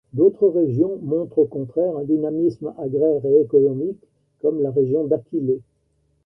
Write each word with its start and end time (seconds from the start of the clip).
D'autres 0.13 0.47
régions 0.47 0.97
montrent 1.03 1.37
au 1.37 1.45
contraire 1.45 1.95
un 1.95 2.03
dynamisme 2.03 2.73
agraire 2.79 3.23
et 3.23 3.41
économique, 3.41 4.01
comme 4.39 4.59
la 4.63 4.71
région 4.71 5.03
d'Aquilée. 5.05 5.61